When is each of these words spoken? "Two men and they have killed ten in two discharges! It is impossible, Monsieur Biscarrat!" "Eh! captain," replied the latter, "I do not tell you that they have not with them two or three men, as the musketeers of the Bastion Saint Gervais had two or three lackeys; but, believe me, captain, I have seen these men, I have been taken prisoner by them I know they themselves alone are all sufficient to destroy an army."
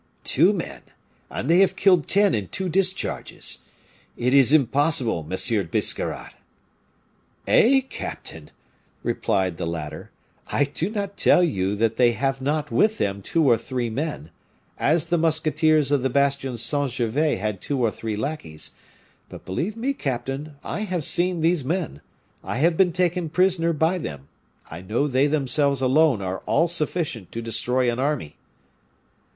"Two 0.23 0.51
men 0.51 0.81
and 1.29 1.47
they 1.47 1.59
have 1.59 1.75
killed 1.75 2.07
ten 2.07 2.33
in 2.33 2.47
two 2.47 2.69
discharges! 2.69 3.59
It 4.17 4.33
is 4.33 4.51
impossible, 4.51 5.21
Monsieur 5.21 5.63
Biscarrat!" 5.63 6.33
"Eh! 7.45 7.81
captain," 7.81 8.49
replied 9.03 9.57
the 9.57 9.67
latter, 9.67 10.09
"I 10.51 10.63
do 10.63 10.89
not 10.89 11.17
tell 11.17 11.43
you 11.43 11.75
that 11.75 11.97
they 11.97 12.13
have 12.13 12.41
not 12.41 12.71
with 12.71 12.97
them 12.97 13.21
two 13.21 13.47
or 13.47 13.57
three 13.59 13.91
men, 13.91 14.31
as 14.79 15.05
the 15.09 15.19
musketeers 15.19 15.91
of 15.91 16.01
the 16.01 16.09
Bastion 16.09 16.57
Saint 16.57 16.89
Gervais 16.89 17.35
had 17.35 17.61
two 17.61 17.79
or 17.79 17.91
three 17.91 18.15
lackeys; 18.15 18.71
but, 19.29 19.45
believe 19.45 19.77
me, 19.77 19.93
captain, 19.93 20.55
I 20.63 20.79
have 20.79 21.03
seen 21.03 21.41
these 21.41 21.63
men, 21.63 22.01
I 22.43 22.57
have 22.57 22.75
been 22.75 22.91
taken 22.91 23.29
prisoner 23.29 23.71
by 23.71 23.99
them 23.99 24.29
I 24.67 24.81
know 24.81 25.07
they 25.07 25.27
themselves 25.27 25.79
alone 25.79 26.23
are 26.23 26.39
all 26.47 26.67
sufficient 26.67 27.31
to 27.33 27.41
destroy 27.43 27.91
an 27.91 27.99
army." 27.99 28.35